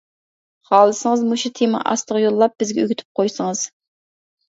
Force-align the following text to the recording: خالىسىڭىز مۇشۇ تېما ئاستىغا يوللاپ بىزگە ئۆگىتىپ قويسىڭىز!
خالىسىڭىز 0.69 1.27
مۇشۇ 1.27 1.53
تېما 1.61 1.83
ئاستىغا 1.93 2.25
يوللاپ 2.25 2.59
بىزگە 2.61 2.89
ئۆگىتىپ 2.89 3.11
قويسىڭىز! 3.25 3.67